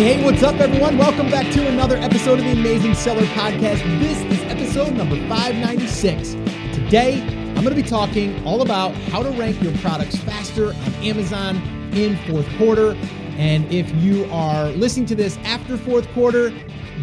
[0.00, 0.96] Hey, what's up, everyone?
[0.96, 3.82] Welcome back to another episode of the Amazing Seller Podcast.
[4.00, 6.30] This is episode number 596.
[6.74, 10.94] Today, I'm going to be talking all about how to rank your products faster on
[11.04, 11.56] Amazon
[11.92, 12.92] in fourth quarter.
[13.36, 16.50] And if you are listening to this after fourth quarter,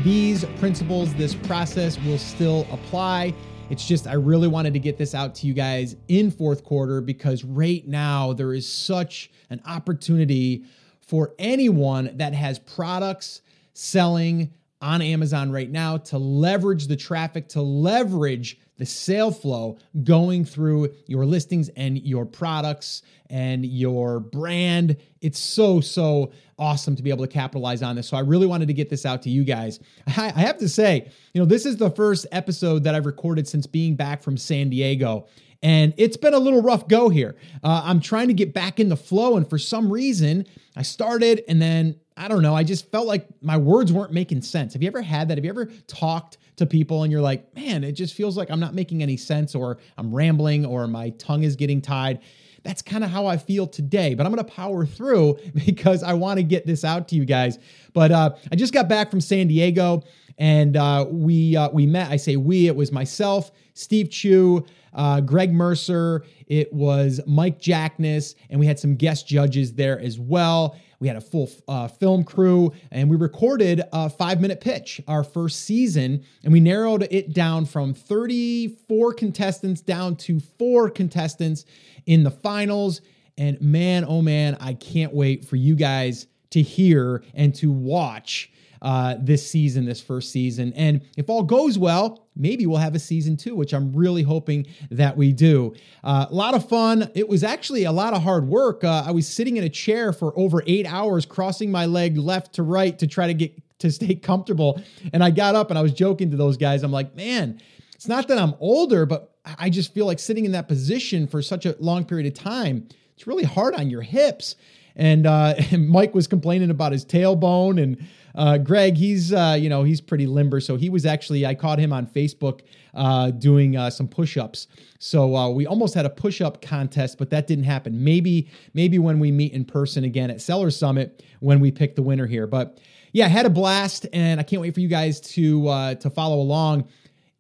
[0.04, 3.32] these principles, this process will still apply.
[3.70, 7.02] It's just, I really wanted to get this out to you guys in fourth quarter
[7.02, 10.66] because right now there is such an opportunity
[11.08, 13.42] for anyone that has products
[13.74, 20.46] selling on Amazon right now to leverage the traffic, to leverage the sale flow going
[20.46, 24.98] through your listings and your products and your brand.
[25.22, 28.08] It's so, so awesome to be able to capitalize on this.
[28.08, 29.80] So I really wanted to get this out to you guys.
[30.06, 33.66] I, have to say, you know, this is the first episode that I've recorded since
[33.66, 35.28] being back from San Diego.
[35.64, 37.36] And it's been a little rough go here.
[37.64, 39.38] Uh, I'm trying to get back in the flow.
[39.38, 40.46] And for some reason,
[40.78, 44.44] I started and then I don't know, I just felt like my words weren't making
[44.44, 44.74] sense.
[44.74, 45.38] Have you ever had that?
[45.38, 48.60] Have you ever talked to people and you're like, man, it just feels like I'm
[48.60, 52.20] not making any sense or I'm rambling or my tongue is getting tied?
[52.64, 56.14] That's kind of how I feel today, but I'm going to power through because I
[56.14, 57.58] want to get this out to you guys.
[57.94, 60.04] But uh, I just got back from San Diego
[60.38, 62.12] and uh, we uh, we met.
[62.12, 62.68] I say we.
[62.68, 64.66] It was myself, Steve Chou,
[64.98, 66.26] uh, Greg Mercer.
[66.48, 70.76] It was Mike Jackness, and we had some guest judges there as well.
[71.00, 75.24] We had a full uh, film crew, and we recorded a five minute pitch our
[75.24, 81.66] first season, and we narrowed it down from 34 contestants down to four contestants
[82.08, 83.02] in the finals.
[83.38, 88.52] And man, oh man, I can't wait for you guys to hear and to watch
[88.82, 90.74] uh, this season, this first season.
[90.74, 94.68] And if all goes well, maybe we'll have a season two, which I'm really hoping
[94.92, 95.74] that we do.
[96.04, 97.10] Uh, a lot of fun.
[97.16, 98.84] It was actually a lot of hard work.
[98.84, 102.54] Uh, I was sitting in a chair for over eight hours, crossing my leg left
[102.54, 104.82] to right to try to get to stay comfortable.
[105.14, 106.84] And I got up and I was joking to those guys.
[106.84, 107.62] I'm like, man,
[107.94, 111.42] it's not that I'm older, but I just feel like sitting in that position for
[111.42, 114.56] such a long period of time, it's really hard on your hips.
[114.96, 119.70] And, uh, and Mike was complaining about his tailbone and uh, Greg, he's uh, you
[119.70, 122.62] know he's pretty limber, so he was actually I caught him on Facebook
[122.94, 124.68] uh, doing uh, some push-ups.
[125.00, 128.04] So uh, we almost had a push-up contest, but that didn't happen.
[128.04, 132.04] Maybe maybe when we meet in person again at Seller Summit when we pick the
[132.04, 132.48] winner here.
[132.48, 132.80] But
[133.14, 136.40] yeah, had a blast, and I can't wait for you guys to uh, to follow
[136.40, 136.88] along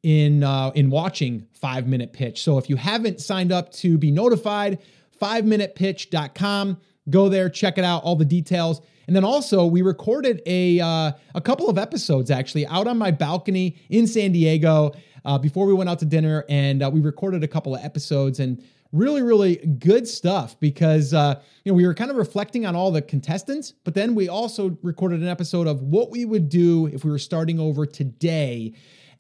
[0.04, 0.44] in
[0.76, 2.44] in watching Five Minute Pitch.
[2.44, 4.80] So if you haven't signed up to be notified,
[5.20, 6.78] 5minutepitch.com.
[7.10, 8.82] Go there, check it out, all the details.
[9.08, 13.12] And then also we recorded a uh, a couple of episodes actually out on my
[13.12, 14.92] balcony in San Diego
[15.24, 18.40] uh, before we went out to dinner, and uh, we recorded a couple of episodes
[18.40, 18.64] and
[18.94, 22.92] really really good stuff because uh, you know we were kind of reflecting on all
[22.92, 27.06] the contestants, but then we also recorded an episode of what we would do if
[27.06, 28.74] we were starting over today.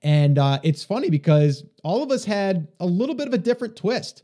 [0.03, 3.75] And uh, it's funny because all of us had a little bit of a different
[3.75, 4.23] twist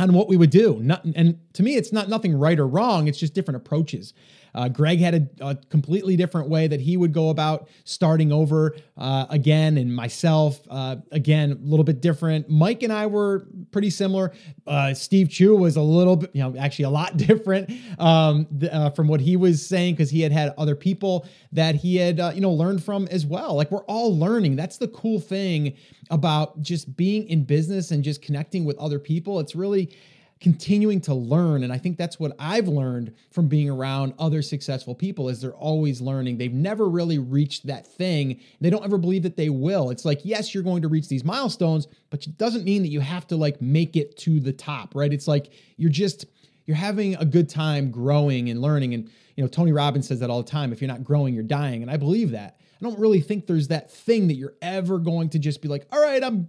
[0.00, 0.78] on what we would do.
[0.80, 3.08] Not, and to me, it's not nothing right or wrong.
[3.08, 4.14] It's just different approaches.
[4.54, 8.76] Uh, Greg had a, a, completely different way that he would go about starting over
[8.96, 12.48] uh, again, and myself uh, again a little bit different.
[12.48, 14.32] Mike and I were pretty similar.
[14.66, 18.72] Uh, Steve Chou was a little bit, you know, actually a lot different um, th-
[18.72, 22.20] uh, from what he was saying because he had had other people that he had
[22.20, 23.54] uh, you know learned from as well.
[23.54, 24.56] Like we're all learning.
[24.56, 25.76] That's the cool thing
[26.10, 29.38] about just being in business and just connecting with other people.
[29.40, 29.96] It's really
[30.40, 31.62] continuing to learn.
[31.62, 35.52] And i think that's what i've learned from being around other successful people is they're
[35.52, 36.38] always learning.
[36.38, 38.40] They've never really reached that thing.
[38.60, 39.90] They don't ever believe that they will.
[39.90, 43.00] It's like yes you're going to reach these milestones but it doesn't mean that you
[43.00, 45.12] have to like make it to the top right?
[45.12, 46.24] It's like you're just
[46.64, 48.94] you're having a good time growing and learning.
[48.94, 51.42] And you know tony robbins says that all the time if you're not growing you're
[51.42, 51.82] dying.
[51.82, 52.56] And i believe that.
[52.80, 55.86] I don't really think there's that thing that you're ever going to just be like
[55.92, 56.48] all right i'm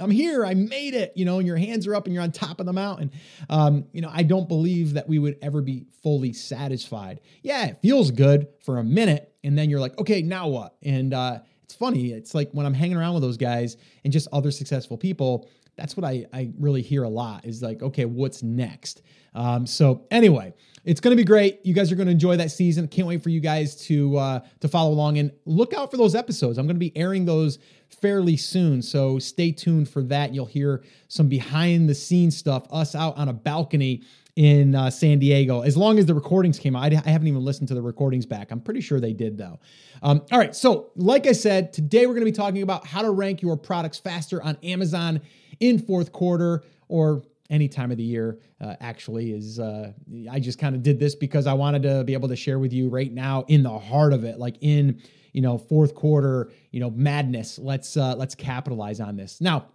[0.00, 2.32] I'm here, I made it, you know, and your hands are up and you're on
[2.32, 3.12] top of the mountain.
[3.48, 7.20] Um, you know, I don't believe that we would ever be fully satisfied.
[7.42, 10.76] Yeah, it feels good for a minute, and then you're like, okay, now what?
[10.82, 14.26] And uh, it's funny, it's like when I'm hanging around with those guys and just
[14.32, 18.42] other successful people, that's what I, I really hear a lot is like, okay, what's
[18.42, 19.02] next?
[19.34, 20.54] Um, so anyway,
[20.84, 21.60] it's going to be great.
[21.64, 22.88] You guys are going to enjoy that season.
[22.88, 26.14] Can't wait for you guys to uh, to follow along and look out for those
[26.14, 26.58] episodes.
[26.58, 27.58] I'm going to be airing those
[27.88, 30.34] fairly soon, so stay tuned for that.
[30.34, 32.66] You'll hear some behind the scenes stuff.
[32.70, 34.02] Us out on a balcony
[34.38, 35.62] in uh, San Diego.
[35.62, 38.24] As long as the recordings came out, I, I, haven't even listened to the recordings
[38.24, 38.52] back.
[38.52, 39.58] I'm pretty sure they did though.
[40.00, 43.02] Um, all right, so like I said, today we're going to be talking about how
[43.02, 45.20] to rank your products faster on Amazon
[45.58, 49.92] in fourth quarter or any time of the year uh, actually is uh,
[50.30, 52.72] i just kind of did this because i wanted to be able to share with
[52.72, 55.00] you right now in the heart of it like in
[55.32, 59.40] you know fourth quarter you know madness let's uh, let's capitalize on this.
[59.40, 59.66] Now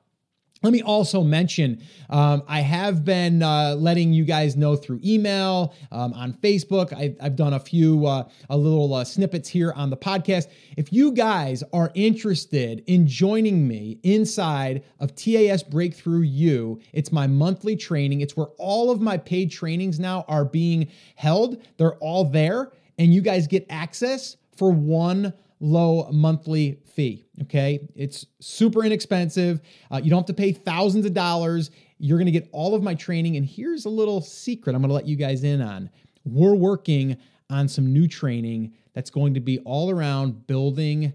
[0.63, 5.73] let me also mention um, I have been uh, letting you guys know through email,
[5.91, 6.93] um, on Facebook.
[6.93, 10.47] I, have done a few, uh, a little uh, snippets here on the podcast.
[10.77, 17.27] If you guys are interested in joining me inside of TAS Breakthrough U, it's my
[17.27, 18.21] monthly training.
[18.21, 21.61] It's where all of my paid trainings now are being held.
[21.77, 25.33] They're all there, and you guys get access for one
[25.63, 27.23] low monthly fee.
[27.43, 27.87] Okay.
[27.95, 29.61] It's super inexpensive.
[29.89, 31.71] Uh, you don't have to pay thousands of dollars.
[31.99, 33.37] You're going to get all of my training.
[33.37, 35.89] And here's a little secret I'm going to let you guys in on.
[36.25, 37.17] We're working
[37.49, 41.13] on some new training that's going to be all around building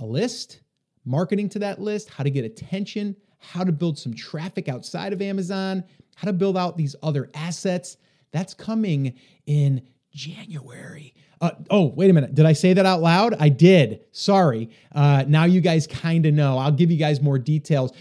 [0.00, 0.60] a list,
[1.06, 5.22] marketing to that list, how to get attention, how to build some traffic outside of
[5.22, 5.82] Amazon,
[6.16, 7.96] how to build out these other assets.
[8.30, 9.14] That's coming
[9.46, 9.82] in
[10.16, 11.14] January.
[11.40, 12.34] Uh, oh, wait a minute.
[12.34, 13.34] Did I say that out loud?
[13.38, 14.00] I did.
[14.10, 14.70] Sorry.
[14.94, 16.56] Uh, now you guys kind of know.
[16.56, 17.92] I'll give you guys more details,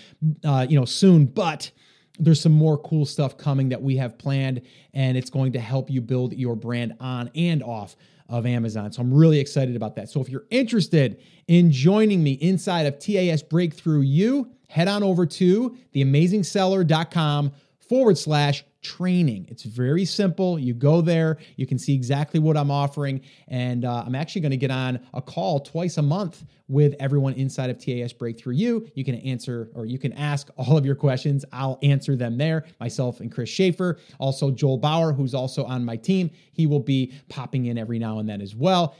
[0.45, 1.25] uh, you know, soon.
[1.25, 1.71] But
[2.17, 4.61] there's some more cool stuff coming that we have planned,
[4.93, 7.97] and it's going to help you build your brand on and off
[8.29, 8.93] of Amazon.
[8.93, 10.09] So I'm really excited about that.
[10.09, 15.25] So if you're interested in joining me inside of TAS Breakthrough U, head on over
[15.25, 17.51] to theamazingseller.com
[17.87, 19.47] forward slash training.
[19.49, 20.59] It's very simple.
[20.59, 23.21] You go there, you can see exactly what I'm offering.
[23.47, 27.33] And uh, I'm actually going to get on a call twice a month with everyone
[27.33, 28.87] inside of TAS Breakthrough U.
[28.93, 31.45] You can answer or you can ask all of your questions.
[31.51, 33.99] I'll answer them there, myself and Chris Schaefer.
[34.19, 38.19] Also, Joel Bauer, who's also on my team, he will be popping in every now
[38.19, 38.95] and then as well.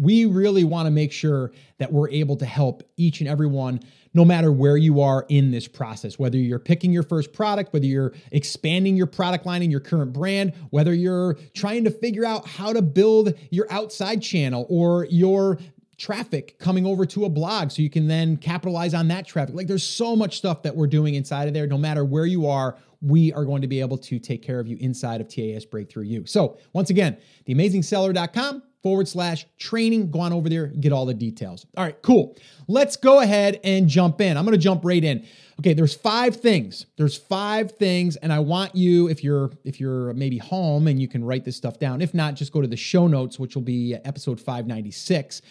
[0.00, 3.80] We really want to make sure that we're able to help each and every one
[4.12, 7.86] no matter where you are in this process, whether you're picking your first product, whether
[7.86, 12.46] you're expanding your product line in your current brand, whether you're trying to figure out
[12.46, 15.58] how to build your outside channel or your
[15.96, 19.54] traffic coming over to a blog so you can then capitalize on that traffic.
[19.54, 21.66] Like there's so much stuff that we're doing inside of there.
[21.66, 24.66] No matter where you are, we are going to be able to take care of
[24.66, 26.26] you inside of TAS Breakthrough U.
[26.26, 30.10] So once again, theamazingseller.com forward slash training.
[30.10, 31.66] Go on over there, get all the details.
[31.76, 32.36] All right, cool.
[32.68, 34.36] Let's go ahead and jump in.
[34.36, 35.26] I'm going to jump right in.
[35.60, 36.86] Okay, there's five things.
[36.96, 41.08] There's five things and I want you if you're if you're maybe home and you
[41.08, 42.00] can write this stuff down.
[42.00, 45.42] If not, just go to the show notes which will be episode 596.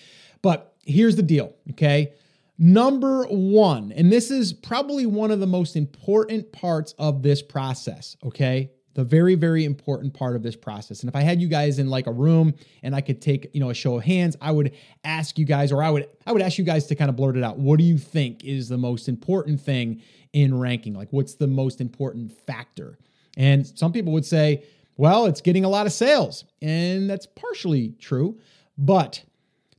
[0.42, 2.14] But here's the deal, okay?
[2.58, 8.18] Number 1, and this is probably one of the most important parts of this process,
[8.26, 8.72] okay?
[9.00, 11.00] The very very important part of this process.
[11.00, 12.54] And if i had you guys in like a room
[12.84, 14.76] and i could take you know a show of hands i would
[15.06, 17.38] ask you guys or i would i would ask you guys to kind of blurt
[17.38, 17.58] it out.
[17.58, 20.02] What do you think is the most important thing
[20.34, 20.94] in ranking?
[20.94, 23.00] Like what's the most important factor?
[23.38, 24.66] And some people would say
[24.98, 26.44] well it's getting a lot of sales.
[26.62, 28.38] And that's partially true.
[28.78, 29.24] But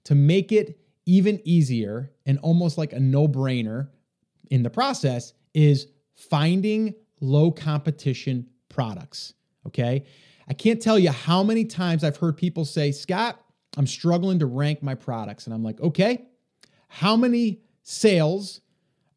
[0.05, 3.89] to make it even easier and almost like a no-brainer
[4.51, 9.35] in the process is finding low competition products.
[9.67, 10.05] Okay.
[10.49, 13.41] I can't tell you how many times I've heard people say, Scott,
[13.77, 15.45] I'm struggling to rank my products.
[15.45, 16.25] And I'm like, okay,
[16.89, 18.63] how many sales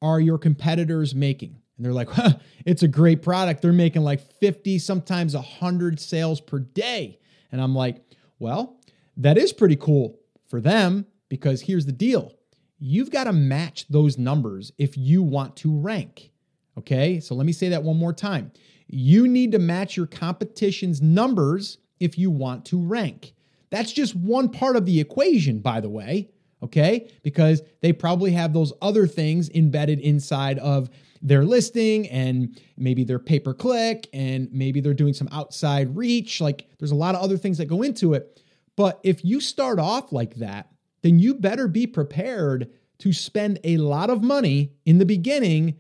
[0.02, 1.58] are your competitors making?
[1.78, 2.34] And they're like, huh,
[2.66, 3.62] it's a great product.
[3.62, 7.20] They're making like 50, sometimes 100 sales per day.
[7.52, 8.04] And I'm like,
[8.38, 8.80] well,
[9.18, 12.34] that is pretty cool for them because here's the deal
[12.80, 16.32] you've got to match those numbers if you want to rank.
[16.78, 18.52] Okay, so let me say that one more time.
[18.88, 23.34] You need to match your competition's numbers if you want to rank.
[23.70, 26.30] That's just one part of the equation, by the way,
[26.62, 27.10] okay?
[27.24, 30.90] Because they probably have those other things embedded inside of
[31.22, 36.42] their listing and maybe their pay per click and maybe they're doing some outside reach.
[36.42, 38.42] Like there's a lot of other things that go into it.
[38.76, 40.70] But if you start off like that,
[41.02, 45.78] then you better be prepared to spend a lot of money in the beginning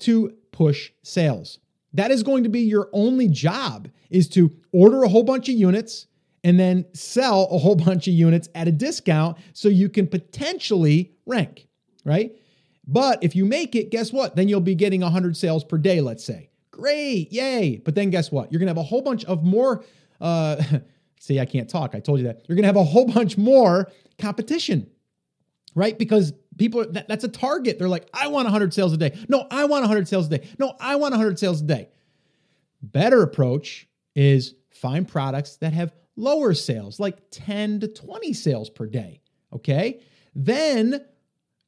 [0.00, 1.58] to push sales.
[1.92, 5.54] That is going to be your only job is to order a whole bunch of
[5.54, 6.06] units
[6.44, 11.12] and then sell a whole bunch of units at a discount so you can potentially
[11.26, 11.66] rank,
[12.04, 12.32] right?
[12.86, 14.36] But if you make it, guess what?
[14.36, 16.50] Then you'll be getting 100 sales per day, let's say.
[16.70, 17.80] Great, yay.
[17.84, 18.52] But then guess what?
[18.52, 19.84] You're going to have a whole bunch of more
[20.20, 20.62] uh
[21.20, 21.94] see I can't talk.
[21.94, 22.44] I told you that.
[22.46, 24.88] You're going to have a whole bunch more competition.
[25.74, 25.98] Right?
[25.98, 27.78] Because People, that, that's a target.
[27.78, 29.18] They're like, I want 100 sales a day.
[29.28, 30.48] No, I want 100 sales a day.
[30.58, 31.88] No, I want 100 sales a day.
[32.82, 38.86] Better approach is find products that have lower sales, like 10 to 20 sales per
[38.86, 39.20] day.
[39.52, 40.00] Okay.
[40.34, 41.04] Then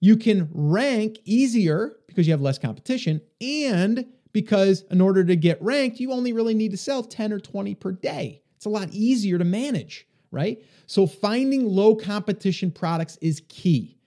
[0.00, 5.60] you can rank easier because you have less competition and because in order to get
[5.62, 8.42] ranked, you only really need to sell 10 or 20 per day.
[8.56, 10.62] It's a lot easier to manage, right?
[10.86, 13.97] So finding low competition products is key.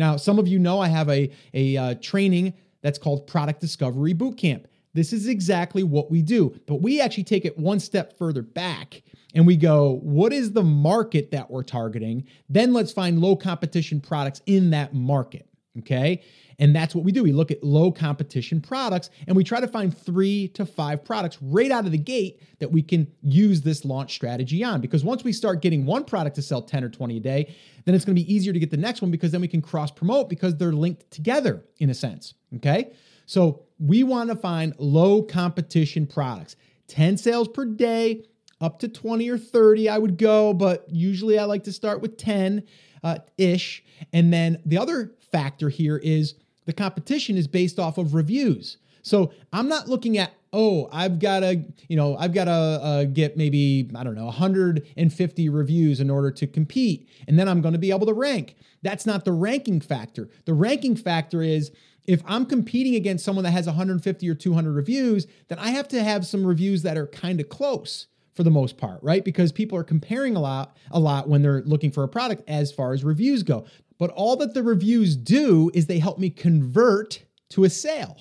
[0.00, 4.14] Now, some of you know I have a, a uh, training that's called Product Discovery
[4.14, 4.64] Bootcamp.
[4.94, 9.02] This is exactly what we do, but we actually take it one step further back
[9.34, 12.26] and we go, what is the market that we're targeting?
[12.48, 15.46] Then let's find low competition products in that market.
[15.78, 16.22] Okay.
[16.58, 17.22] And that's what we do.
[17.22, 21.38] We look at low competition products and we try to find three to five products
[21.40, 24.80] right out of the gate that we can use this launch strategy on.
[24.80, 27.94] Because once we start getting one product to sell 10 or 20 a day, then
[27.94, 29.92] it's going to be easier to get the next one because then we can cross
[29.92, 32.34] promote because they're linked together in a sense.
[32.56, 32.92] Okay.
[33.26, 36.56] So we want to find low competition products,
[36.88, 38.24] 10 sales per day,
[38.60, 42.16] up to 20 or 30, I would go, but usually I like to start with
[42.18, 42.64] 10
[43.02, 43.82] uh, ish.
[44.12, 46.34] And then the other factor here is
[46.66, 48.76] the competition is based off of reviews.
[49.02, 53.04] So I'm not looking at, oh, I've got to, you know, I've got to uh,
[53.04, 57.08] get maybe, I don't know, 150 reviews in order to compete.
[57.26, 58.56] And then I'm going to be able to rank.
[58.82, 60.28] That's not the ranking factor.
[60.44, 61.70] The ranking factor is
[62.06, 66.02] if I'm competing against someone that has 150 or 200 reviews, then I have to
[66.02, 69.24] have some reviews that are kind of close for the most part, right?
[69.24, 72.72] Because people are comparing a lot, a lot when they're looking for a product as
[72.72, 73.64] far as reviews go.
[74.00, 78.16] But all that the reviews do is they help me convert to a sale,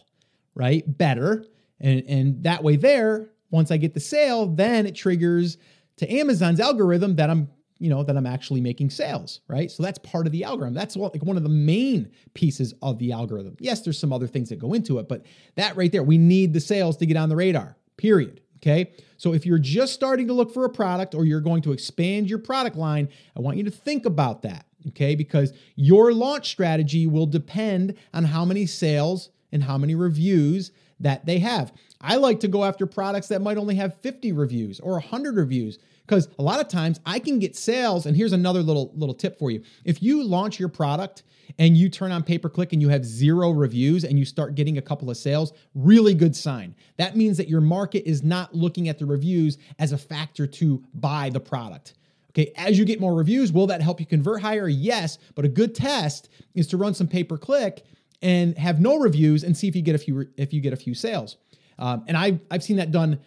[0.54, 0.84] right?
[0.86, 1.46] Better.
[1.80, 5.58] And, and that way, there, once I get the sale, then it triggers
[5.98, 7.50] to Amazon's algorithm that I'm
[7.82, 9.72] you know that i'm actually making sales right?
[9.72, 10.74] So that's part of the algorithm.
[10.74, 13.56] That's like one of the main pieces of the algorithm.
[13.62, 16.52] Yes there's some other things that go into it but that right there we need
[16.52, 18.92] the sales to get on the radar period okay?
[19.16, 22.30] So if you're just starting to look for a product or you're going to expand
[22.30, 23.08] your product line
[23.38, 25.16] i want you to think about that okay?
[25.16, 31.26] Because your launch strategy will depend on how many sales and how many reviews that
[31.26, 31.72] they have.
[32.02, 35.80] I like to go after products that might only have 50 reviews or 100 reviews
[36.06, 39.38] because a lot of times I can get sales and here's another little little tip
[39.38, 39.62] for you.
[39.86, 41.24] If you launch your product
[41.58, 44.56] and you turn on pay per click and you have zero reviews and you start
[44.56, 46.76] getting a couple of sales, really good sign.
[46.98, 50.84] That means that your market is not looking at the reviews as a factor to
[50.94, 51.94] buy the product.
[52.40, 54.70] Okay, as you get more reviews, will that help you convert higher?
[54.70, 57.84] Yes, but a good test is to run some pay per click
[58.22, 60.78] and have no reviews and see if you get a few if you get a
[60.78, 61.36] few sales.
[61.78, 63.20] Um, and I've I've seen that done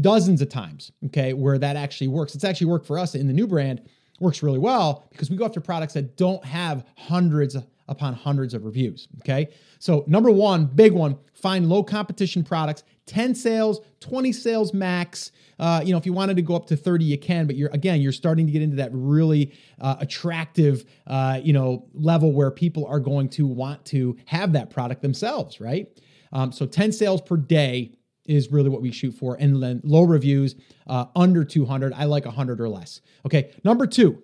[0.00, 0.90] dozens of times.
[1.06, 2.34] Okay, where that actually works.
[2.34, 3.82] It's actually worked for us in the new brand.
[4.18, 7.54] Works really well because we go after products that don't have hundreds
[7.88, 9.08] upon hundreds of reviews.
[9.20, 9.48] Okay.
[9.78, 15.32] So, number one, big one, find low competition products, 10 sales, 20 sales max.
[15.58, 17.70] Uh, you know, if you wanted to go up to 30, you can, but you're
[17.70, 22.50] again, you're starting to get into that really uh, attractive, uh, you know, level where
[22.50, 25.88] people are going to want to have that product themselves, right?
[26.32, 27.92] Um, so, 10 sales per day
[28.26, 29.36] is really what we shoot for.
[29.38, 31.92] And then low reviews, uh, under 200.
[31.92, 33.00] I like 100 or less.
[33.24, 33.52] Okay.
[33.64, 34.22] Number two,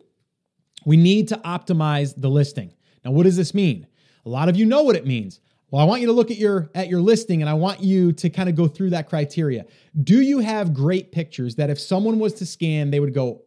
[0.85, 2.73] we need to optimize the listing.
[3.05, 3.87] Now, what does this mean?
[4.25, 5.41] A lot of you know what it means.
[5.71, 8.13] Well, I want you to look at your at your listing and I want you
[8.13, 9.65] to kind of go through that criteria.
[10.03, 13.43] Do you have great pictures that if someone was to scan, they would go,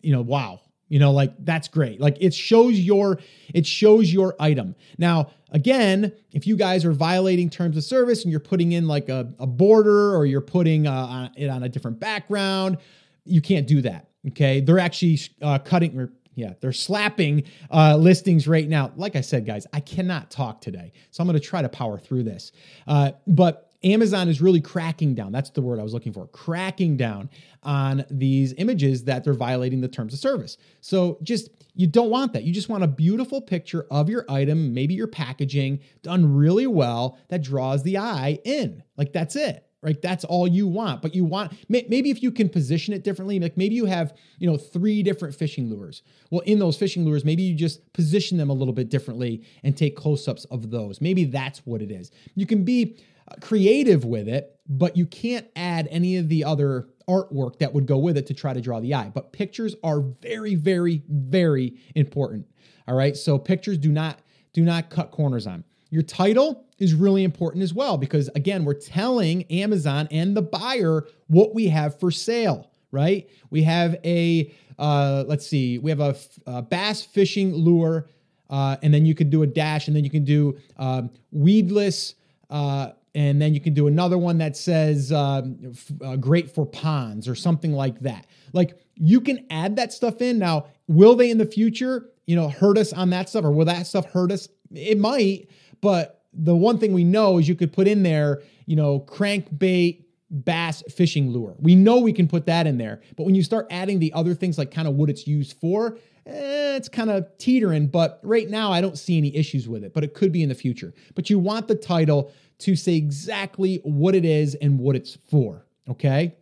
[0.00, 2.00] you know, wow, you know, like that's great.
[2.00, 3.20] Like it shows your
[3.52, 4.74] it shows your item.
[4.96, 9.10] Now, again, if you guys are violating terms of service and you're putting in like
[9.10, 12.78] a, a border or you're putting uh, it on a different background,
[13.24, 14.08] you can't do that.
[14.28, 18.92] Okay, they're actually uh, cutting or yeah, they're slapping uh, listings right now.
[18.94, 21.98] Like I said, guys, I cannot talk today, so I'm going to try to power
[21.98, 22.52] through this.
[22.86, 25.32] Uh, but Amazon is really cracking down.
[25.32, 26.26] That's the word I was looking for.
[26.28, 27.30] Cracking down
[27.62, 30.58] on these images that they're violating the terms of service.
[30.80, 32.42] So just you don't want that.
[32.42, 37.18] You just want a beautiful picture of your item, maybe your packaging done really well
[37.28, 38.82] that draws the eye in.
[38.96, 40.00] Like that's it right?
[40.00, 41.02] That's all you want.
[41.02, 44.50] But you want maybe if you can position it differently, like maybe you have, you
[44.50, 46.02] know, three different fishing lures.
[46.30, 49.76] Well, in those fishing lures, maybe you just position them a little bit differently and
[49.76, 51.00] take close-ups of those.
[51.00, 52.10] Maybe that's what it is.
[52.34, 56.88] You can be uh, creative with it, but you can't add any of the other
[57.08, 59.10] artwork that would go with it to try to draw the eye.
[59.14, 62.46] But pictures are very very very important.
[62.88, 63.16] All right?
[63.16, 64.20] So pictures do not
[64.52, 65.64] do not cut corners on.
[65.96, 71.06] Your title is really important as well because, again, we're telling Amazon and the buyer
[71.28, 73.26] what we have for sale, right?
[73.48, 78.10] We have a, uh, let's see, we have a, bass fishing lure,
[78.50, 82.16] uh, and then you can do a dash, and then you can do um, weedless.
[82.50, 86.66] Uh, and then you can do another one that says um, f- uh, great for
[86.66, 88.26] ponds or something like that.
[88.52, 90.38] Like you can add that stuff in.
[90.38, 93.64] Now, will they in the future, you know, hurt us on that stuff or will
[93.64, 94.50] that stuff hurt us?
[94.74, 95.48] It might,
[95.80, 100.04] but the one thing we know is you could put in there, you know, crankbait
[100.30, 101.54] bass fishing lure.
[101.58, 103.00] We know we can put that in there.
[103.16, 105.98] But when you start adding the other things like kind of what it's used for,
[106.26, 107.86] eh, it's kind of teetering.
[107.86, 110.48] But right now, I don't see any issues with it, but it could be in
[110.48, 110.92] the future.
[111.14, 115.66] But you want the title to say exactly what it is and what it's for.
[115.88, 116.34] Okay.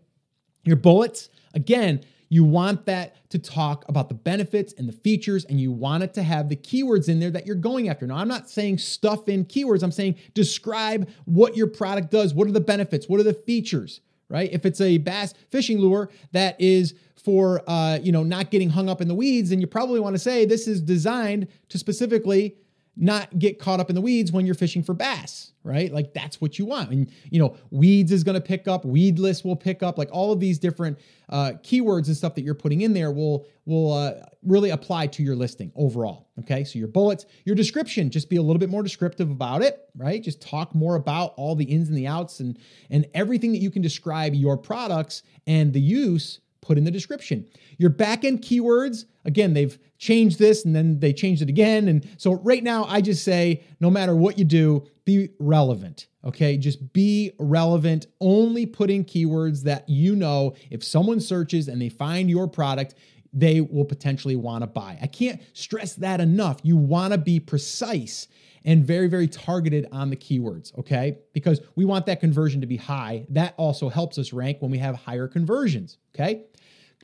[0.65, 2.03] Your bullets, again,
[2.35, 6.13] you want that to talk about the benefits and the features, and you want it
[6.15, 8.09] to have the keywords in there that you're going after.
[8.09, 12.35] Now, I'm not saying stuff in keywords, I'm saying describe what your product does.
[12.35, 13.09] What are the benefits?
[13.09, 14.01] What are the features?
[14.29, 14.53] Right?
[14.53, 18.89] If it's a bass fishing lure that is for uh, you know not getting hung
[18.89, 22.57] up in the weeds, then you probably want to say this is designed to specifically
[22.97, 25.93] not get caught up in the weeds when you're fishing for bass, right?
[25.93, 26.91] Like that's what you want.
[26.91, 30.33] And you know, weeds is going to pick up, weedless will pick up, like all
[30.33, 30.99] of these different
[31.29, 35.23] uh, keywords and stuff that you're putting in there will will uh, really apply to
[35.23, 36.29] your listing overall.
[36.41, 39.89] Okay, so your bullets, your description, just be a little bit more descriptive about it,
[39.97, 40.23] right?
[40.23, 42.59] Just talk more about all the ins and the outs and
[42.91, 47.47] and everything that you can describe your products and the use put in the description.
[47.79, 51.89] Your backend keywords, again, they've changed this and then they changed it again.
[51.89, 56.09] And so right now, I just say no matter what you do, be relevant.
[56.25, 58.07] Okay, just be relevant.
[58.19, 62.95] Only put in keywords that you know if someone searches and they find your product,
[63.35, 64.99] they will potentially want to buy.
[65.03, 66.61] I can't stress that enough.
[66.63, 68.29] You want to be precise
[68.65, 71.19] and very, very targeted on the keywords, okay?
[71.35, 73.27] Because we want that conversion to be high.
[73.29, 76.45] That also helps us rank when we have higher conversions, okay?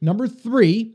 [0.01, 0.95] Number three,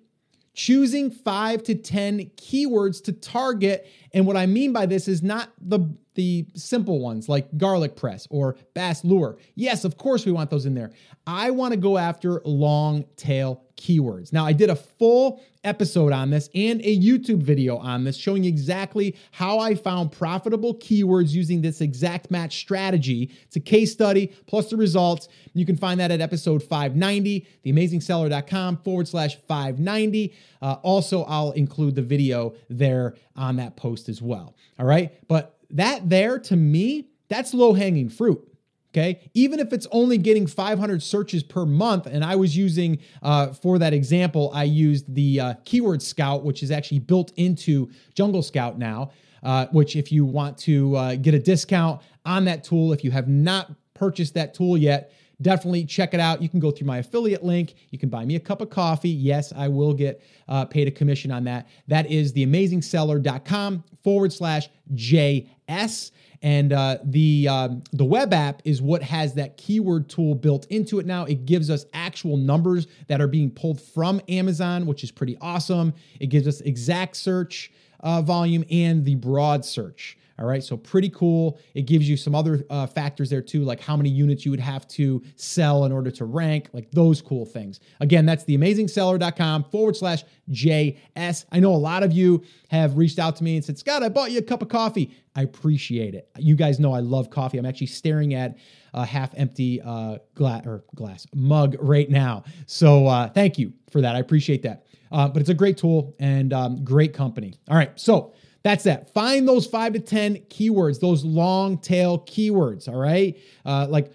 [0.53, 3.87] choosing five to 10 keywords to target.
[4.13, 8.25] And what I mean by this is not the the simple ones like garlic press
[8.29, 9.37] or bass lure.
[9.55, 10.91] Yes, of course we want those in there.
[11.27, 14.31] I want to go after long tail keywords.
[14.31, 18.45] Now, I did a full episode on this and a YouTube video on this showing
[18.45, 23.31] exactly how I found profitable keywords using this exact match strategy.
[23.43, 25.27] It's a case study plus the results.
[25.53, 30.33] You can find that at episode 590, theamazingseller.com forward slash 590.
[30.61, 34.55] Uh, also, I'll include the video there on that post as well.
[34.79, 35.13] All right.
[35.27, 38.47] But that there to me, that's low hanging fruit.
[38.95, 39.19] Okay.
[39.33, 43.77] Even if it's only getting 500 searches per month, and I was using, uh, for
[43.77, 48.79] that example, I used the uh, Keyword Scout, which is actually built into Jungle Scout
[48.79, 49.11] now,
[49.43, 53.11] uh, which if you want to uh, get a discount on that tool, if you
[53.11, 56.41] have not purchased that tool yet, definitely check it out.
[56.41, 57.75] You can go through my affiliate link.
[57.89, 59.09] You can buy me a cup of coffee.
[59.09, 61.67] Yes, I will get uh, paid a commission on that.
[61.89, 66.11] That is theamazingseller.com forward slash JS.
[66.45, 70.99] And uh, the um, the web app is what has that keyword tool built into
[70.99, 71.25] it now.
[71.25, 75.91] It gives us actual numbers that are being pulled from Amazon, which is pretty awesome.
[76.19, 80.19] It gives us exact search uh, volume and the broad search.
[80.37, 81.57] All right, so pretty cool.
[81.73, 84.59] It gives you some other uh, factors there too, like how many units you would
[84.59, 87.79] have to sell in order to rank, like those cool things.
[88.01, 91.45] Again, that's theamazingseller.com forward slash JS.
[91.51, 94.09] I know a lot of you have reached out to me and said, Scott, I
[94.09, 95.15] bought you a cup of coffee.
[95.35, 96.29] I appreciate it.
[96.37, 97.57] You guys know I love coffee.
[97.57, 98.57] I'm actually staring at
[98.93, 102.43] a half empty uh, glass or glass mug right now.
[102.65, 104.15] So uh, thank you for that.
[104.15, 104.85] I appreciate that.
[105.11, 107.53] Uh, but it's a great tool and um, great company.
[107.69, 108.33] All right, so
[108.65, 109.13] that's that.
[109.13, 112.89] Find those five to 10 keywords, those long tail keywords.
[112.89, 113.37] All right.
[113.63, 114.11] Uh, like,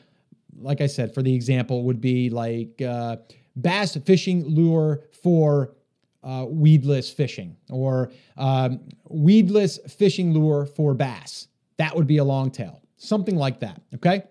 [0.61, 3.19] like I said, for the example, would be like uh,
[3.55, 5.77] bass fishing lure for
[6.25, 11.47] uh, weedless fishing or um, weedless fishing lure for bass.
[11.77, 13.81] That would be a long tail, something like that.
[13.95, 14.25] Okay.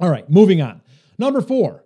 [0.00, 0.28] All right.
[0.30, 0.80] Moving on.
[1.18, 1.84] Number four,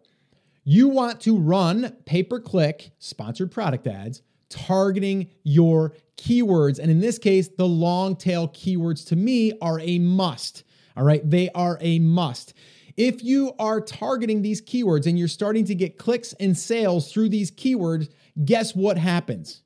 [0.63, 6.79] you want to run pay per click sponsored product ads targeting your keywords.
[6.79, 10.65] And in this case, the long tail keywords to me are a must.
[10.97, 12.55] All right, they are a must.
[12.97, 17.29] If you are targeting these keywords and you're starting to get clicks and sales through
[17.29, 18.11] these keywords,
[18.45, 19.63] guess what happens?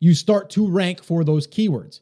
[0.00, 2.00] You start to rank for those keywords.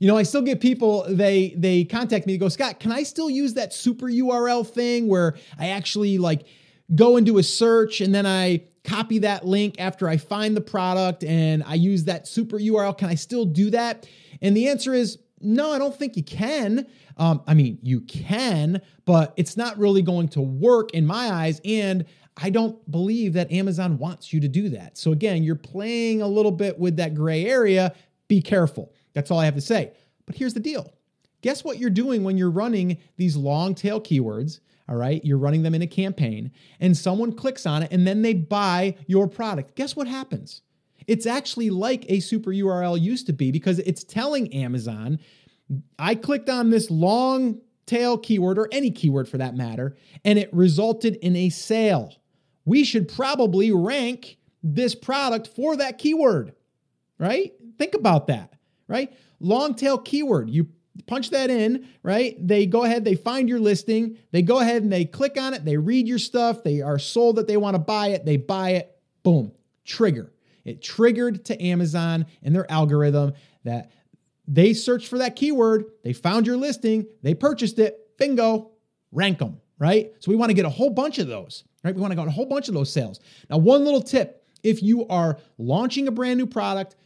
[0.00, 3.02] You know, I still get people they they contact me, to go, "Scott, can I
[3.02, 6.46] still use that super URL thing where I actually like
[6.94, 10.60] go and do a search and then I copy that link after I find the
[10.60, 12.96] product and I use that super URL.
[12.96, 14.08] Can I still do that?
[14.40, 16.86] And the answer is no, I don't think you can.
[17.16, 21.60] Um, I mean, you can, but it's not really going to work in my eyes.
[21.64, 22.04] And
[22.36, 24.98] I don't believe that Amazon wants you to do that.
[24.98, 27.94] So again, you're playing a little bit with that gray area.
[28.26, 28.92] Be careful.
[29.12, 29.92] That's all I have to say.
[30.26, 30.92] But here's the deal
[31.40, 35.62] guess what you're doing when you're running these long tail keywords all right, you're running
[35.62, 39.74] them in a campaign, and someone clicks on it and then they buy your product.
[39.74, 40.62] Guess what happens?
[41.06, 45.18] It's actually like a super URL used to be because it's telling Amazon,
[45.98, 50.52] I clicked on this long tail keyword or any keyword for that matter, and it
[50.52, 52.14] resulted in a sale.
[52.64, 56.52] We should probably rank this product for that keyword,
[57.18, 57.54] right?
[57.78, 58.54] Think about that,
[58.86, 59.12] right?
[59.40, 60.68] Long tail keyword, you
[61.06, 62.36] punch that in, right?
[62.46, 65.64] They go ahead, they find your listing, they go ahead and they click on it,
[65.64, 68.70] they read your stuff, they are sold that they want to buy it, they buy
[68.70, 69.52] it, boom,
[69.84, 70.32] trigger.
[70.64, 73.32] It triggered to Amazon and their algorithm
[73.64, 73.90] that
[74.46, 78.70] they searched for that keyword, they found your listing, they purchased it, bingo,
[79.12, 80.12] rank them, right?
[80.20, 81.94] So we want to get a whole bunch of those, right?
[81.94, 83.20] We want to get a whole bunch of those sales.
[83.48, 86.96] Now, one little tip if you are launching a brand new product,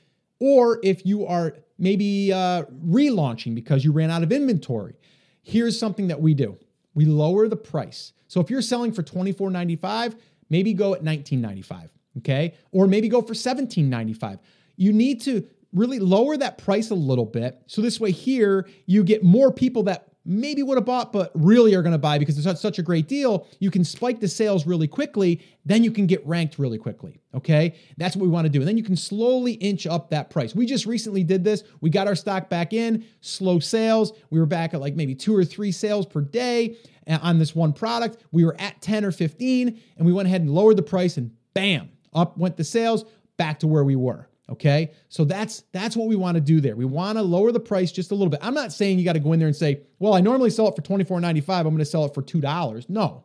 [0.40, 4.94] or if you are maybe uh, relaunching because you ran out of inventory,
[5.42, 6.56] here's something that we do
[6.94, 8.12] we lower the price.
[8.28, 10.14] So if you're selling for $24.95,
[10.50, 12.54] maybe go at $19.95, okay?
[12.70, 14.38] Or maybe go for $17.95.
[14.76, 17.62] You need to really lower that price a little bit.
[17.66, 21.74] So this way, here you get more people that maybe would have bought, but really
[21.74, 23.46] are going to buy because it's such a great deal.
[23.58, 27.20] You can spike the sales really quickly, then you can get ranked really quickly.
[27.34, 27.74] Okay.
[27.96, 28.60] That's what we want to do.
[28.60, 30.54] And then you can slowly inch up that price.
[30.54, 31.64] We just recently did this.
[31.80, 34.12] We got our stock back in, slow sales.
[34.30, 37.54] We were back at like maybe two or three sales per day uh, on this
[37.54, 38.18] one product.
[38.30, 41.32] We were at 10 or 15, and we went ahead and lowered the price, and
[41.54, 43.04] bam, up went the sales
[43.36, 44.28] back to where we were.
[44.50, 44.92] Okay.
[45.08, 46.76] So that's that's what we want to do there.
[46.76, 48.40] We want to lower the price just a little bit.
[48.42, 50.68] I'm not saying you got to go in there and say, well, I normally sell
[50.68, 51.58] it for $24.95.
[51.58, 52.88] I'm going to sell it for $2.
[52.88, 53.24] No,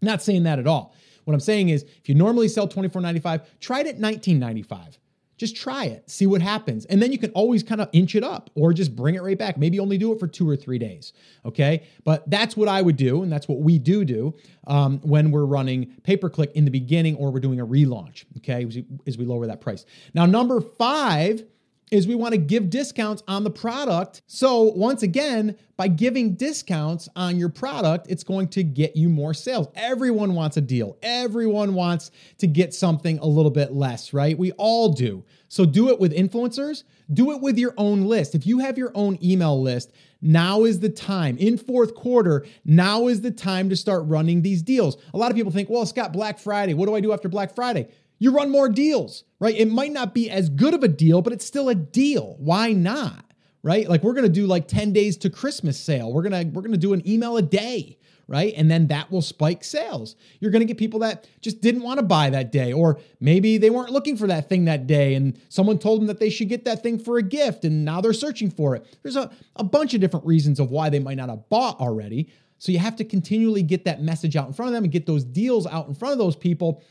[0.00, 0.94] not saying that at all.
[1.24, 4.96] What I'm saying is if you normally sell $24.95, try it at $19.95.
[5.38, 6.84] Just try it, see what happens.
[6.86, 9.38] And then you can always kind of inch it up or just bring it right
[9.38, 9.56] back.
[9.56, 11.12] Maybe only do it for two or three days.
[11.46, 11.84] Okay.
[12.04, 13.22] But that's what I would do.
[13.22, 14.34] And that's what we do do
[14.66, 18.24] um, when we're running pay per click in the beginning or we're doing a relaunch.
[18.38, 18.66] Okay.
[18.66, 19.86] As we, as we lower that price.
[20.12, 21.44] Now, number five
[21.90, 24.22] is we want to give discounts on the product.
[24.26, 29.34] So, once again, by giving discounts on your product, it's going to get you more
[29.34, 29.68] sales.
[29.74, 30.96] Everyone wants a deal.
[31.02, 34.36] Everyone wants to get something a little bit less, right?
[34.36, 35.24] We all do.
[35.48, 38.34] So, do it with influencers, do it with your own list.
[38.34, 41.36] If you have your own email list, now is the time.
[41.38, 44.96] In fourth quarter, now is the time to start running these deals.
[45.14, 46.74] A lot of people think, well, Scott, Black Friday.
[46.74, 47.88] What do I do after Black Friday?
[48.18, 49.54] You run more deals, right?
[49.56, 52.36] It might not be as good of a deal, but it's still a deal.
[52.38, 53.24] Why not?
[53.62, 53.88] Right?
[53.88, 56.12] Like we're going to do like 10 days to Christmas sale.
[56.12, 58.54] We're going to we're going to do an email a day, right?
[58.56, 60.14] And then that will spike sales.
[60.38, 63.58] You're going to get people that just didn't want to buy that day or maybe
[63.58, 66.48] they weren't looking for that thing that day and someone told them that they should
[66.48, 68.86] get that thing for a gift and now they're searching for it.
[69.02, 72.30] There's a, a bunch of different reasons of why they might not have bought already.
[72.58, 75.06] So you have to continually get that message out in front of them and get
[75.06, 76.82] those deals out in front of those people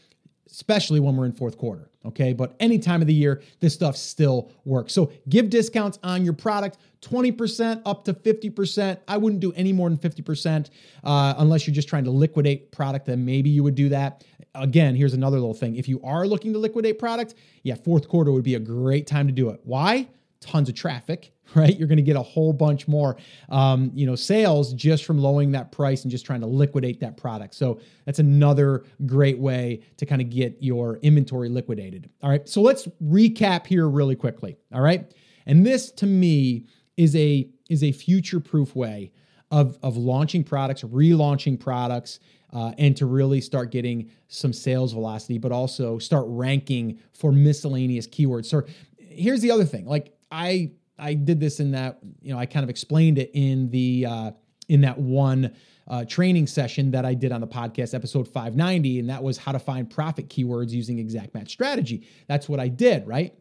[0.51, 1.89] especially when we're in fourth quarter.
[2.05, 2.33] Okay.
[2.33, 4.93] But any time of the year, this stuff still works.
[4.93, 8.97] So give discounts on your product 20% up to 50%.
[9.07, 10.69] I wouldn't do any more than 50%
[11.03, 14.23] uh, unless you're just trying to liquidate product, then maybe you would do that.
[14.55, 15.75] Again, here's another little thing.
[15.75, 19.27] If you are looking to liquidate product, yeah, fourth quarter would be a great time
[19.27, 19.61] to do it.
[19.63, 20.07] Why?
[20.39, 21.77] Tons of traffic right?
[21.77, 23.17] You're going to get a whole bunch more,
[23.49, 27.17] um, you know, sales just from lowering that price and just trying to liquidate that
[27.17, 27.55] product.
[27.55, 32.09] So that's another great way to kind of get your inventory liquidated.
[32.21, 32.47] All right.
[32.47, 34.57] So let's recap here really quickly.
[34.73, 35.13] All right.
[35.45, 36.65] And this to me
[36.97, 39.11] is a is a future proof way
[39.51, 42.19] of of launching products, relaunching products.
[42.53, 48.07] Uh, and to really start getting some sales velocity, but also start ranking for miscellaneous
[48.07, 48.45] keywords.
[48.45, 48.63] So
[48.97, 52.63] here's the other thing: like I I did this in that, you know, I kind
[52.63, 54.31] of explained it in the uh,
[54.67, 55.53] in that one
[55.87, 59.51] uh, training session that I did on the podcast, episode 590, and that was how
[59.51, 62.07] to find profit keywords using exact match strategy.
[62.27, 63.33] That's what I did, right?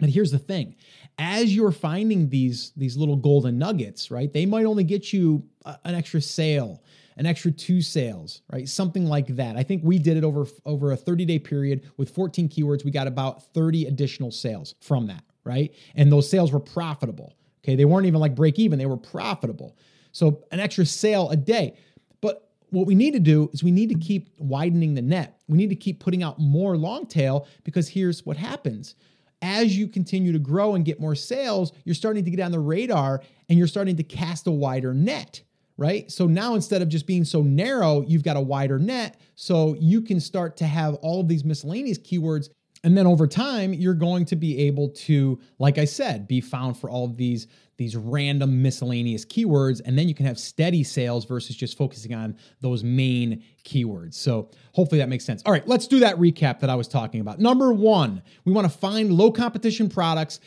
[0.00, 0.76] But here's the thing:
[1.18, 4.32] as you're finding these these little golden nuggets, right?
[4.32, 6.82] They might only get you a, an extra sale,
[7.16, 8.68] an extra two sales, right?
[8.68, 9.56] Something like that.
[9.56, 12.84] I think we did it over over a 30 day period with 14 keywords.
[12.84, 15.74] We got about 30 additional sales from that right?
[15.96, 17.34] And those sales were profitable.
[17.64, 17.74] Okay.
[17.74, 19.76] They weren't even like break even, they were profitable.
[20.12, 21.76] So an extra sale a day.
[22.20, 25.40] But what we need to do is we need to keep widening the net.
[25.48, 28.94] We need to keep putting out more long tail because here's what happens.
[29.40, 32.58] As you continue to grow and get more sales, you're starting to get on the
[32.58, 35.42] radar and you're starting to cast a wider net
[35.78, 36.10] right?
[36.10, 39.18] So now instead of just being so narrow, you've got a wider net.
[39.36, 42.50] So you can start to have all of these miscellaneous keywords
[42.84, 46.76] and then over time you're going to be able to like i said be found
[46.76, 47.46] for all of these
[47.78, 52.36] these random miscellaneous keywords and then you can have steady sales versus just focusing on
[52.60, 54.14] those main keywords.
[54.14, 55.42] So hopefully that makes sense.
[55.46, 57.38] All right let's do that recap that i was talking about.
[57.38, 60.40] Number one we want to find low competition products.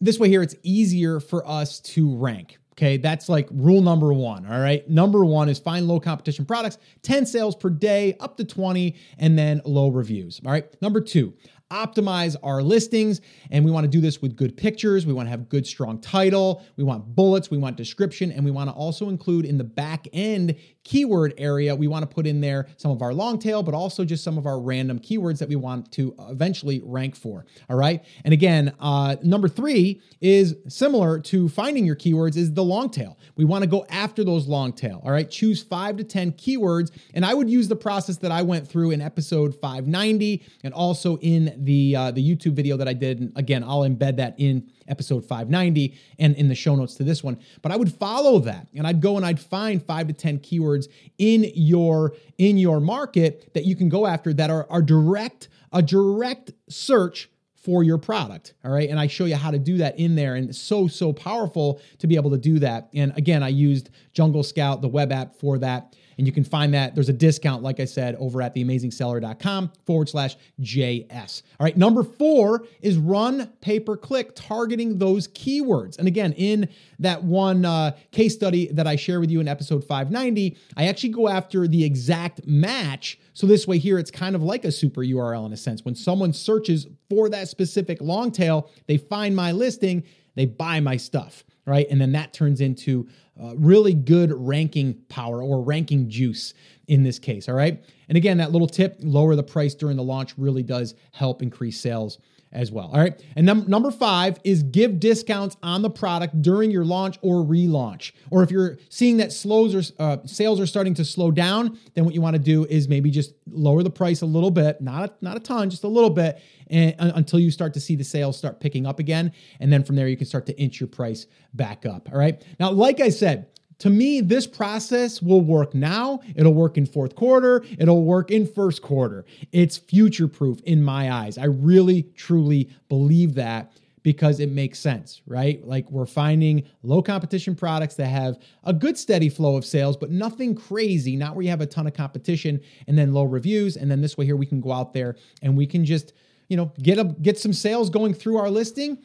[0.00, 4.46] This way here it's easier for us to rank Okay, that's like rule number one.
[4.46, 8.44] All right, number one is find low competition products, 10 sales per day, up to
[8.44, 10.40] 20, and then low reviews.
[10.46, 11.34] All right, number two,
[11.70, 13.20] optimize our listings.
[13.50, 15.06] And we want to do this with good pictures.
[15.06, 16.64] We want to have good, strong title.
[16.76, 17.50] We want bullets.
[17.50, 18.32] We want description.
[18.32, 20.56] And we want to also include in the back end
[20.88, 24.06] keyword area, we want to put in there some of our long tail, but also
[24.06, 27.44] just some of our random keywords that we want to eventually rank for.
[27.68, 28.02] All right.
[28.24, 33.18] And again, uh, number three is similar to finding your keywords is the long tail.
[33.36, 35.02] We want to go after those long tail.
[35.04, 35.30] All right.
[35.30, 36.90] Choose five to 10 keywords.
[37.12, 41.18] And I would use the process that I went through in episode 590 and also
[41.18, 43.20] in the, uh, the YouTube video that I did.
[43.20, 47.22] And again, I'll embed that in episode 590 and in the show notes to this
[47.22, 47.38] one.
[47.62, 50.88] But I would follow that and I'd go and I'd find five to 10 keywords
[51.18, 55.82] in your in your market that you can go after that are, are direct a
[55.82, 57.28] direct search
[57.68, 58.54] for your product.
[58.64, 58.88] All right.
[58.88, 60.36] And I show you how to do that in there.
[60.36, 62.88] And so, so powerful to be able to do that.
[62.94, 65.94] And again, I used Jungle Scout, the web app for that.
[66.18, 70.08] And you can find that there's a discount, like I said, over at theamazingseller.com forward
[70.08, 71.42] slash JS.
[71.58, 71.76] All right.
[71.76, 75.98] Number four is run pay per click targeting those keywords.
[75.98, 79.84] And again, in that one uh, case study that I share with you in episode
[79.84, 83.18] 590, I actually go after the exact match.
[83.32, 85.84] So this way here, it's kind of like a super URL in a sense.
[85.84, 90.02] When someone searches for that specific long tail, they find my listing,
[90.34, 91.86] they buy my stuff right?
[91.90, 93.06] And then that turns into
[93.42, 96.54] uh, really good ranking power or ranking juice
[96.86, 97.82] in this case, all right?
[98.08, 101.80] And again, that little tip lower the price during the launch really does help increase
[101.80, 102.18] sales
[102.52, 102.90] as well.
[102.92, 103.22] All right.
[103.36, 108.12] And num- number five is give discounts on the product during your launch or relaunch.
[108.30, 112.04] Or if you're seeing that slows or uh, sales are starting to slow down, then
[112.04, 115.10] what you want to do is maybe just lower the price a little bit, not
[115.10, 117.96] a, not a ton, just a little bit, and, uh, until you start to see
[117.96, 119.32] the sales start picking up again.
[119.60, 122.08] And then from there, you can start to inch your price back up.
[122.12, 122.42] All right.
[122.58, 126.20] Now, like I said, to me, this process will work now.
[126.34, 127.64] It'll work in fourth quarter.
[127.78, 129.24] It'll work in first quarter.
[129.52, 131.38] It's future proof in my eyes.
[131.38, 135.64] I really, truly believe that because it makes sense, right?
[135.66, 140.10] Like we're finding low competition products that have a good steady flow of sales, but
[140.10, 143.76] nothing crazy, not where you have a ton of competition and then low reviews.
[143.76, 146.14] And then this way here we can go out there and we can just,
[146.48, 148.98] you know, get a get some sales going through our listing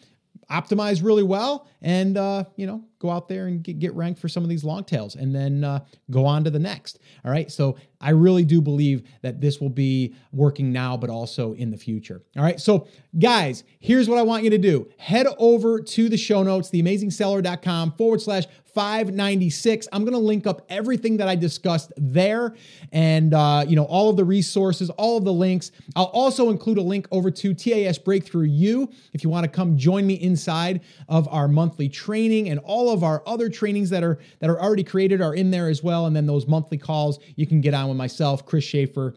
[0.49, 4.29] optimize really well and uh, you know go out there and get, get ranked for
[4.29, 5.79] some of these long tails and then uh,
[6.09, 6.99] go on to the next.
[7.25, 7.51] All right?
[7.51, 11.77] So i really do believe that this will be working now but also in the
[11.77, 12.21] future.
[12.37, 12.59] All right?
[12.59, 12.87] So
[13.19, 14.89] guys here's what i want you to do.
[14.97, 19.87] Head over to the show notes theamazingseller.com forward slash 596.
[19.91, 22.55] I'm going to link up everything that I discussed there
[22.91, 25.71] and, uh, you know, all of the resources, all of the links.
[25.95, 29.77] I'll also include a link over to TAS Breakthrough U if you want to come
[29.77, 34.19] join me inside of our monthly training and all of our other trainings that are
[34.39, 36.05] that are already created are in there as well.
[36.05, 39.15] And then those monthly calls you can get on with myself, Chris Schaefer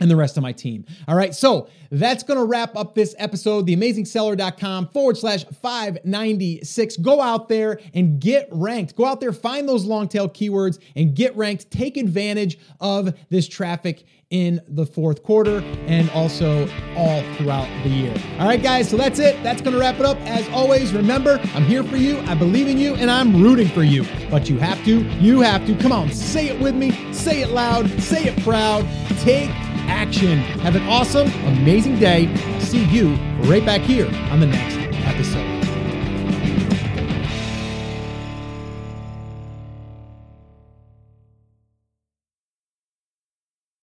[0.00, 0.84] and the rest of my team.
[1.06, 3.66] All right, so that's to wrap up this episode.
[3.66, 6.96] TheAmazingSeller.com forward slash 596.
[6.98, 8.96] Go out there and get ranked.
[8.96, 11.70] Go out there, find those long tail keywords and get ranked.
[11.70, 18.14] Take advantage of this traffic in the fourth quarter and also all throughout the year.
[18.38, 19.40] All right, guys, so that's it.
[19.42, 20.16] That's to wrap it up.
[20.22, 22.18] As always, remember, I'm here for you.
[22.20, 24.06] I believe in you and I'm rooting for you.
[24.30, 25.76] But you have to, you have to.
[25.76, 27.12] Come on, say it with me.
[27.12, 27.90] Say it loud.
[28.00, 28.88] Say it proud.
[29.18, 29.50] Take
[29.92, 30.38] action.
[30.64, 32.34] Have an awesome, amazing day.
[32.60, 33.14] See you
[33.50, 34.76] right back here on the next
[35.06, 35.51] episode.